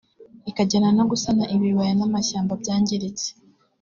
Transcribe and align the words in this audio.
ikajyana 0.49 0.89
no 0.97 1.03
gusana 1.11 1.43
ibibaya 1.55 1.93
n’amashyamba 1.99 2.53
byangiritse 2.61 3.27